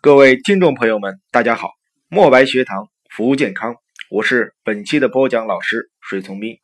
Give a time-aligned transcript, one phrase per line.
[0.00, 1.72] 各位听众朋友们，大家好！
[2.08, 3.74] 墨白学堂服务健康，
[4.08, 6.56] 我是本期的播讲老师水从斌。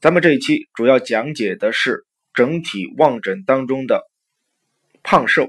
[0.00, 4.04] 咱们这一期主要讲解的是整体望诊当中的
[5.02, 5.48] 胖瘦。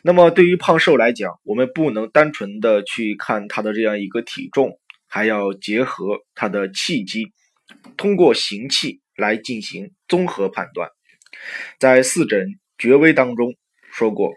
[0.00, 7.30] 那么对于胖瘦来讲，我们不能单纯的去看他的这样一个体重，还要结合他的气机，
[7.98, 10.88] 通过行气来进行综合判断。
[11.78, 12.46] 在四诊
[12.78, 13.54] 绝微当中
[13.92, 14.32] 说过。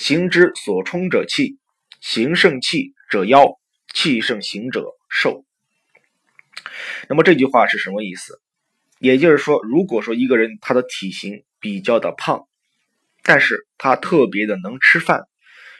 [0.00, 1.58] 行之所充者气，
[2.00, 3.60] 行胜气者腰，
[3.92, 5.44] 气胜行者寿。
[7.10, 8.40] 那么这句话是什么意思？
[8.98, 12.48] 也就是说，如果说一个人他的体型比较的胖，
[13.22, 15.24] 但是他特别的能吃饭，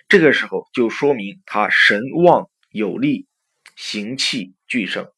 [0.07, 3.27] 这个时候就说明他神旺有力，
[3.75, 5.09] 行气俱盛。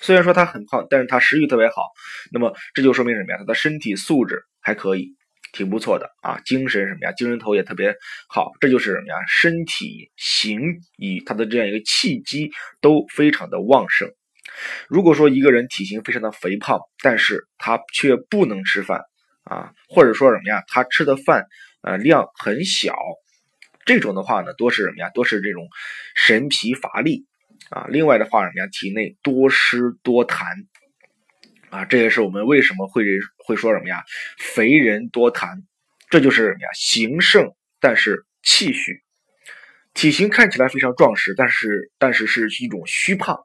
[0.00, 1.82] 虽然说他很胖，但是他食欲特别好，
[2.30, 3.38] 那么这就说明什么呀？
[3.38, 5.16] 他的身体素质还可以。
[5.54, 7.12] 挺不错的啊，精神什么呀？
[7.12, 7.94] 精神头也特别
[8.28, 9.14] 好，这就是什么呀？
[9.28, 10.60] 身体形
[10.98, 14.10] 与他的这样一个气机都非常的旺盛。
[14.88, 19.02] 如果说一个人体型非常的肥胖，但是他却不能吃饭
[19.44, 20.62] 啊，或者说什么呀？
[20.66, 21.46] 他吃的饭
[21.82, 22.94] 呃量很小，
[23.86, 25.08] 这种的话呢，多是什么呀？
[25.10, 25.68] 多是这种
[26.16, 27.26] 神疲乏力
[27.70, 27.86] 啊。
[27.88, 28.68] 另外的话什么呀？
[28.72, 30.44] 体内多湿多痰。
[31.74, 33.02] 啊，这也是我们为什么会
[33.44, 34.04] 会说什么呀？
[34.38, 35.64] 肥人多痰，
[36.08, 36.68] 这就是什么呀？
[36.72, 39.02] 形盛但是气虚，
[39.92, 43.40] 体型看起来非常壮实，但是但是是一种虚胖，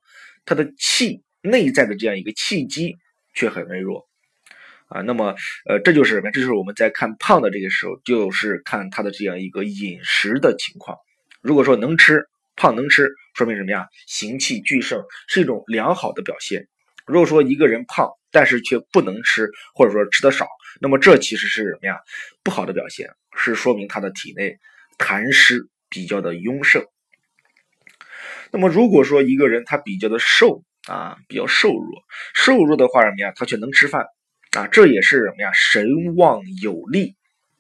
[0.46, 2.98] 他的气内在的这样一个气机
[3.34, 4.08] 却很微弱
[4.90, 5.02] 啊。
[5.02, 5.36] 那么
[5.68, 6.30] 呃，这就是什么？
[6.30, 11.00] 这就是我们在看胖的这个时候，就是看他的这样一个饮食的情况。
[11.42, 13.88] 如果说能吃胖能吃，说明什么呀？
[14.06, 16.68] 行气俱盛是一种良好的表现。
[17.08, 20.48] 如果说一个人胖，但是却不能吃，或者说吃的少，
[20.80, 22.00] 那么这其实是什么呀？
[22.44, 24.60] 不好的表现，是说明他的体内
[24.98, 26.86] 痰湿比较的壅盛。
[28.52, 32.04] 那么如果说一个人他比较的瘦啊，比较瘦弱，
[32.36, 33.32] 瘦弱的话什么呀？
[33.36, 34.06] 他却能吃饭
[34.52, 35.52] 啊，这也是什么呀？
[35.54, 37.16] 神旺有力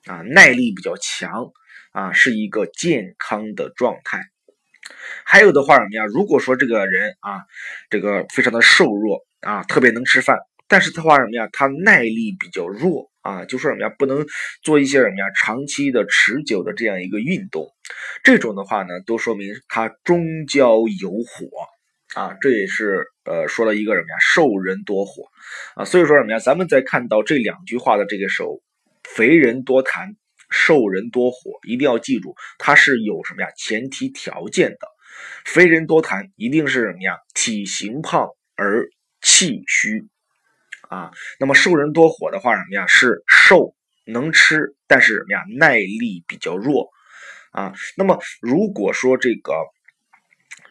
[0.05, 1.51] 啊，耐力比较强
[1.91, 4.21] 啊，是一个健康的状态。
[5.23, 6.05] 还有的话什么呀？
[6.05, 7.41] 如果说这个人啊，
[7.89, 9.25] 这个非常的瘦弱。
[9.41, 10.37] 啊，特别能吃饭，
[10.69, 11.49] 但是他话什么呀？
[11.51, 13.89] 他耐力比较弱啊，就说什么呀？
[13.97, 14.25] 不能
[14.61, 15.25] 做一些什么呀？
[15.35, 17.67] 长期的、持久的这样一个运动，
[18.23, 21.49] 这种的话呢，都说明他中焦有火
[22.13, 22.37] 啊。
[22.39, 24.15] 这也是呃说了一个什么呀？
[24.19, 25.23] 瘦人多火
[25.75, 25.85] 啊。
[25.85, 26.39] 所以说什么呀？
[26.39, 28.61] 咱们在看到这两句话的这个时候，
[29.03, 30.15] 肥人多痰，
[30.51, 31.37] 瘦人多火，
[31.67, 33.49] 一定要记住，它是有什么呀？
[33.57, 34.87] 前提条件的。
[35.45, 37.17] 肥人多痰，一定是什么呀？
[37.33, 38.87] 体型胖而。
[39.21, 40.07] 气虚
[40.89, 42.87] 啊，那么瘦人多火的话，什么呀？
[42.87, 45.43] 是瘦能吃，但是什么呀？
[45.59, 46.89] 耐力比较弱
[47.51, 47.73] 啊。
[47.95, 49.53] 那么如果说这个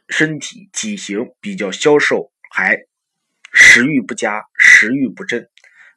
[0.09, 2.79] 身体体型比较消瘦，还
[3.53, 5.49] 食欲不佳，食欲不振，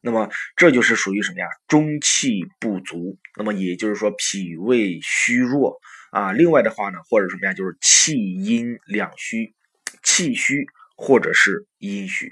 [0.02, 1.48] 那么这就是属于什么呀？
[1.68, 3.18] 中气不足。
[3.38, 5.80] 那么也就是说脾胃虚弱
[6.12, 6.32] 啊。
[6.32, 7.54] 另外的话呢，或者什么呀？
[7.56, 9.56] 就是气阴两虚，
[10.04, 12.30] 气虚或者是阴虚。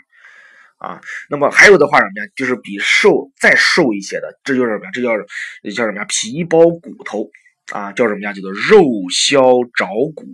[0.79, 2.31] 啊，那么还有的话什么呀？
[2.37, 4.91] 就是比瘦再瘦一些的，这就是什么呀？
[4.93, 5.09] 这叫
[5.75, 6.05] 叫什么呀？
[6.07, 7.29] 皮包骨头
[7.73, 8.31] 啊，叫什么呀？
[8.31, 8.81] 叫做肉
[9.11, 9.41] 消
[9.75, 9.85] 着
[10.15, 10.25] 骨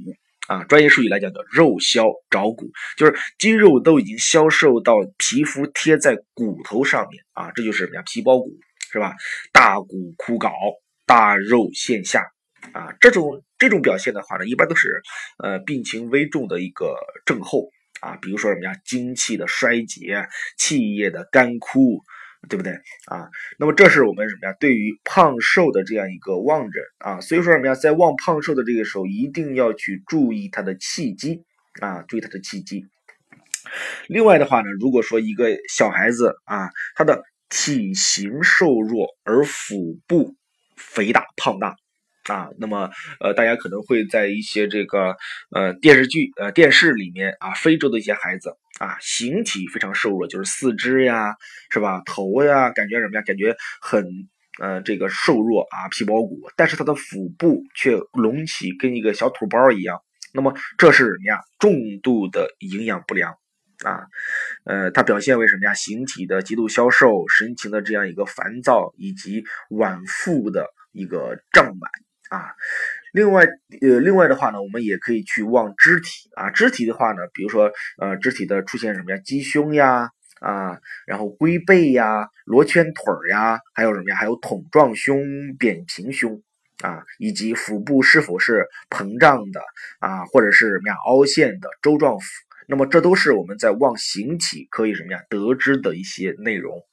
[0.47, 0.63] 啊。
[0.66, 8.03] 专业术语来讲叫肉消着骨，就是肌肉都已经消瘦到皮肤贴在骨头上面啊，这就是什么呀？
[8.05, 8.51] 皮包骨
[8.91, 9.16] 是吧？
[9.51, 10.51] 大骨枯槁，
[11.07, 12.23] 大肉陷下
[12.72, 15.01] 啊，这种这种表现的话呢，一般都是
[15.44, 16.95] 呃病情危重的一个
[17.25, 17.72] 症候。
[18.01, 22.03] 啊，比如说什么呀，精气的衰竭，气液的干枯，
[22.50, 22.73] 对不对
[23.06, 23.29] 啊？
[23.57, 24.56] 那么这是我们什么呀？
[24.59, 31.44] 对于胖瘦的这样一个望诊啊，所以说什么呀，在望胖瘦的这个时候，一定要去注意他的气机
[31.81, 32.85] 啊，注意他的气机。
[34.07, 40.35] 另外的话呢，如果说一个小孩子啊，他的体型瘦弱而腹部
[40.75, 41.75] 肥大胖大。
[42.31, 45.16] 啊，那么呃，大家可能会在一些这个
[45.51, 48.49] 呃电视剧、呃电视里面啊，非洲的一些孩子
[48.79, 51.35] 啊，形体非常瘦弱，就是四肢呀，
[51.69, 52.01] 是吧？
[52.05, 53.22] 头呀，感觉什么呀？
[53.22, 54.05] 感觉很
[54.59, 59.99] 呃这个瘦弱啊，皮包骨，但是他的腹部却隆起，跟一个小土包一样。
[60.33, 61.39] 那么这是什么呀？
[61.59, 61.71] 重
[62.01, 63.33] 度的营养不良
[63.83, 64.07] 啊，
[64.66, 65.75] 呃，它表现为什么呀？
[65.75, 71.91] 形体的极度消瘦，神情的这样一个烦躁，以及脘腹的一个胀满。
[72.29, 72.55] 啊，
[73.13, 73.45] 另外，
[73.81, 85.23] 呃，另外的话呢，我们也可以去望肢体啊，肢体的话呢，比如说，呃，肢体的出现什么呀，鸡胸呀，啊，然后龟背呀，罗圈腿呀，还有什么呀，还有桶状胸、
[85.59, 86.41] 扁平胸，
[86.81, 89.61] 啊，以及腹部是否是膨胀的
[89.99, 92.25] 啊，或者是什么呀凹陷的周状腹，
[92.67, 96.83] 那么这都是我们在望形体可以什么呀得知的一些内容。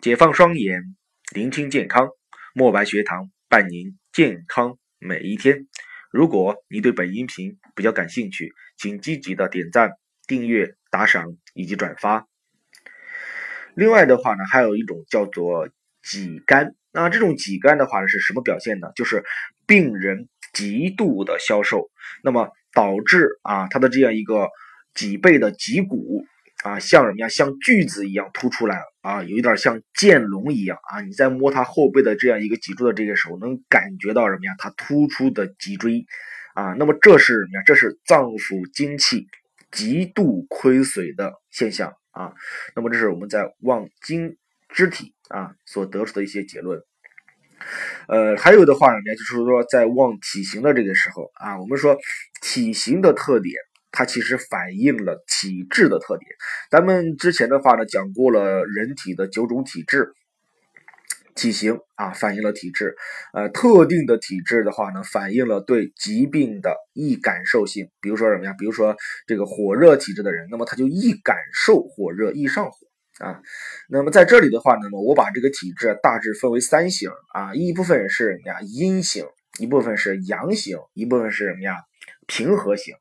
[0.00, 0.96] 解放双眼，
[1.32, 2.08] 聆听健康，
[2.54, 5.66] 墨白学堂伴您健康每一天。
[6.10, 9.90] 如果你对本音频比较感兴趣，请积极的点赞、
[10.26, 12.26] 订阅、打赏以及转发。
[13.74, 15.68] 另外的话呢，还有一种叫做
[16.02, 16.74] 己肝。
[16.92, 18.88] 那这种己肝的话呢，是什么表现呢？
[18.96, 19.22] 就是
[19.66, 21.90] 病人极度的消瘦，
[22.24, 24.48] 那么导致啊他的这样一个
[24.94, 26.24] 脊背的脊骨
[26.66, 27.28] 啊，像什么呀？
[27.28, 31.00] 像锯子一样凸出来啊，有一点像剑龙一样啊。
[31.00, 34.54] 你在摸他后背的这样一个脊柱的这个时候，能感觉到什么呀？
[34.58, 36.04] 它突出的脊椎
[36.54, 36.72] 啊。
[36.72, 37.62] 那么这是什么呀？
[37.64, 39.28] 这是脏腑精气
[39.70, 42.32] 极度亏损的现象啊。
[42.74, 44.36] 那么这是我们在望经
[44.68, 45.12] 肢体。
[45.28, 46.80] 啊，所得出的一些结论，
[48.06, 51.98] 呃，还有的话呢，就是说在望体型的这个时候啊，我们说
[52.40, 53.52] 体型的特点，
[53.96, 56.30] 它其实反映了体质的特点。
[56.70, 60.12] 咱们之前的话呢，讲过了人体的九种体质，
[61.34, 62.94] 体型啊反映了体质，
[63.32, 67.88] 呃，特定的体质的话呢，反映了对疾病的易感受性。
[68.02, 68.54] 比如说什么呀？
[68.58, 68.94] 比如说
[69.26, 72.76] 这个火热体质的人，那么他就易感受火热，易上火。
[73.18, 73.40] 啊，
[73.88, 78.60] 那么在这里的话，那么我把这个体质大致分为三型啊，一部分是什么呀？
[78.60, 79.24] 阴型，
[79.58, 81.76] 一部分是阳型，一部分是什么呀？
[82.26, 82.94] 平和型。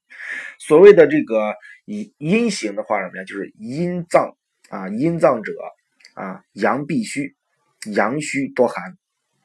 [0.60, 1.56] 所谓的这个
[1.86, 3.24] 阴阴型的话，什么呀？
[3.24, 4.36] 就是阴脏
[4.69, 5.51] 啊，阴脏者
[6.13, 7.36] 啊，阳必虚，
[7.94, 8.98] 阳虚多寒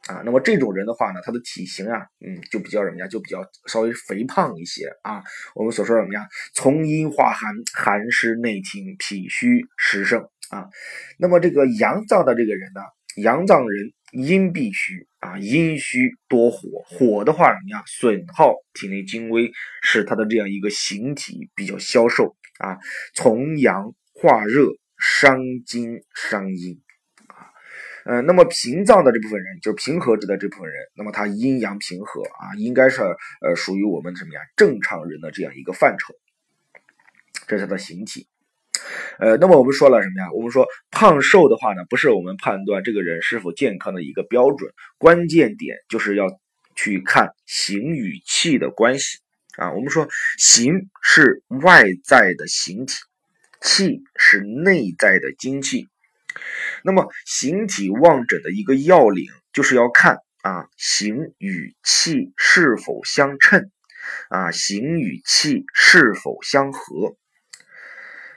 [0.07, 0.21] 啊。
[0.25, 3.07] 那么这种人的话呢，他的体型啊，嗯，就比较什么呀？
[3.07, 5.23] 就比较稍微肥胖一些啊。
[5.55, 6.27] 我们所说什么呀？
[6.53, 10.27] 从阴化寒，寒湿内停，脾虚湿盛。
[10.51, 10.67] 啊，
[11.17, 12.81] 那么这个阳脏的这个人呢，
[13.17, 17.83] 阳脏人阴必虚啊，阴虚多火，火的话怎么样？
[17.85, 22.77] 损耗体内精微，使他的这样一个形体比较消瘦啊，
[23.13, 24.67] 从阳化热，
[24.97, 26.81] 伤筋伤阴
[27.27, 27.51] 啊。
[28.05, 34.41] 呃，那么平脏的这部分人，就是平和质的这部分人，那么他阴阳平和啊，应该是呃属于我们什么呀？
[34.55, 36.13] 正常人的这样一个范畴，
[37.47, 38.27] 这是他的形体。
[39.21, 40.31] 呃，那么我们说了什么呀？
[40.33, 46.25] 我们说胖瘦的话呢，不是我们判断这个人是否健康的一个标准，关键点就是要
[46.75, 49.19] 去看形与气的关系
[49.57, 49.73] 啊。
[49.73, 50.09] 我们说
[50.39, 52.95] 形是外在的形体，
[53.61, 55.87] 气是内在的精气。
[56.83, 63.69] 那么形体望诊的一个要领，就是要看啊形与气是否相称，
[64.29, 67.15] 啊形与气是否相合。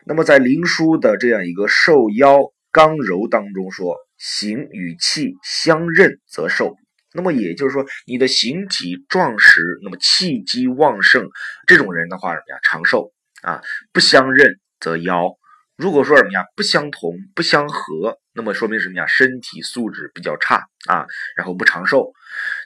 [0.07, 6.77] 那么在灵枢的这样一个瘦腰刚柔当中说，形与气相任则寿。
[7.13, 11.29] 那么也就是说，你的形体壮实，那么气机旺盛，
[11.67, 12.59] 这种人的话什么呀？
[12.63, 13.13] 长寿
[13.43, 13.63] 啊，
[13.93, 15.37] 不相任则夭。
[15.77, 16.45] 如果说什么呀？
[16.55, 19.07] 不相同，不相合，那么说明什么呀？
[19.07, 22.13] 身体素质比较差啊，然后不长寿。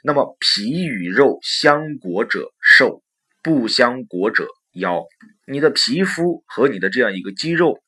[0.03, 3.03] 那么皮与肉相裹者寿，
[3.43, 4.47] 不相裹者。
[4.79, 5.07] 腰，
[5.47, 7.81] 你的皮肤和你的这样一个肌肉，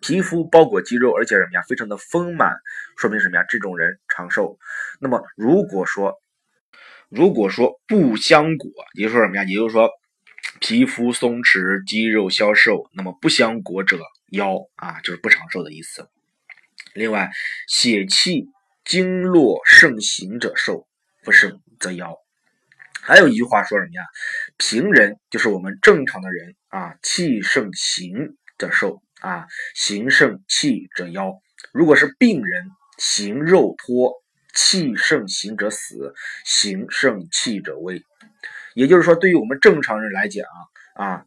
[0.00, 2.56] 皮肤包裹肌肉，而且什么呀，非常的丰满，
[2.96, 3.44] 说明什么呀？
[3.48, 4.58] 这种人长寿。
[5.00, 6.14] 那么如果说，
[7.08, 9.44] 如果说不相裹，也就是说什么呀？
[9.44, 9.90] 也就是说
[10.60, 13.98] 皮肤松弛，肌肉消瘦，那么不相裹者
[14.30, 16.08] 腰啊，就是不长寿的意思。
[16.94, 17.30] 另外，
[17.68, 18.46] 血气
[18.84, 20.86] 经络盛行者寿，
[21.22, 22.16] 不盛则夭。
[23.02, 24.02] 还有一句话说什么呀？
[24.56, 31.38] 平人就是我们正常的人啊，气盛行者寿啊，行盛气者夭。
[31.72, 32.66] 如果是病人，
[32.98, 34.12] 行肉脱，
[34.54, 36.14] 气盛行者死，
[36.44, 38.02] 行盛气者危。
[38.74, 40.44] 也就是说，对于我们正常人来讲
[40.94, 41.24] 啊啊，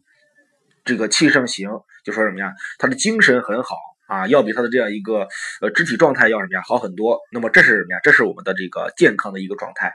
[0.84, 1.68] 这个气盛行
[2.04, 2.52] 就说什么呀？
[2.78, 3.76] 他的精神很好
[4.06, 5.26] 啊，要比他的这样一个
[5.60, 7.18] 呃肢体状态要什么呀好很多。
[7.32, 8.00] 那么这是什么呀？
[8.02, 9.92] 这是我们的这个健康的一个状态。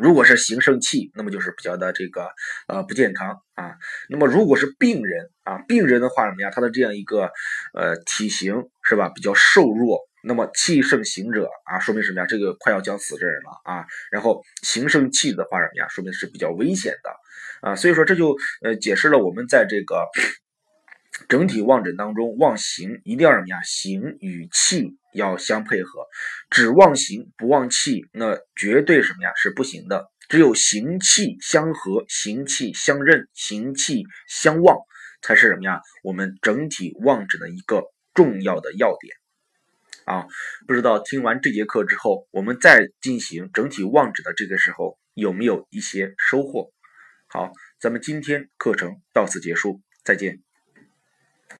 [0.00, 2.30] 如果是形生气，那么就是比较的这个
[2.68, 3.74] 呃不健康啊。
[4.08, 6.50] 那么如果是病人啊，病人的话什么呀？
[6.50, 7.30] 他的这样一个
[7.74, 10.00] 呃体型是吧，比较瘦弱。
[10.22, 12.26] 那么气盛行者啊，说明什么呀？
[12.26, 13.86] 这个快要将死之人了啊。
[14.10, 15.88] 然后形生气的话什么呀？
[15.88, 17.76] 说明是比较危险的啊。
[17.76, 20.06] 所以说这就呃解释了我们在这个。
[21.28, 23.60] 整体望诊当中，望形一定要什么呀？
[23.62, 26.06] 形与气要相配合，
[26.50, 29.32] 只望形不望气，那绝对什么呀？
[29.36, 30.10] 是不行的。
[30.28, 34.78] 只有形气相合，形气相认，形气相望，
[35.22, 35.80] 才是什么呀？
[36.02, 37.82] 我们整体望诊的一个
[38.14, 39.14] 重要的要点。
[40.04, 40.26] 啊。
[40.66, 46.72] 不知道听完这节课之后，我们再进行整体望诊的这个时候有没有一些收获？
[47.26, 50.49] 好，咱们今天课程到此结束，再见。